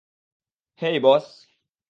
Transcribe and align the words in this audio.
হেই, 0.81 0.97
বস। 0.99 1.25